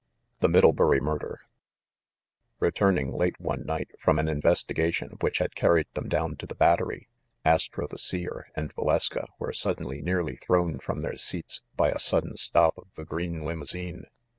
THE 0.39 0.47
MIDDLEBURY 0.49 0.99
MURDER 0.99 1.41
RETURNING, 2.59 3.11
late 3.13 3.39
one 3.39 3.63
night, 3.67 3.89
from 3.99 4.17
an 4.17 4.25
investiga 4.25 4.91
tion 4.91 5.09
which 5.19 5.37
had 5.37 5.53
carried 5.53 5.85
them 5.93 6.09
down 6.09 6.37
to 6.37 6.47
the 6.47 6.55
Battery, 6.55 7.07
Astro 7.45 7.87
the 7.87 7.99
Seer 7.99 8.47
and 8.55 8.73
Valeska 8.73 9.27
were 9.37 9.53
suddenly 9.53 10.01
nearly 10.01 10.37
thrown 10.37 10.79
from 10.79 11.01
their 11.01 11.17
seats 11.17 11.61
by 11.77 11.91
a 11.91 11.99
sudden 11.99 12.35
stop 12.35 12.79
of 12.79 12.87
the 12.95 13.05
green 13.05 13.43
limousine. 13.43 14.05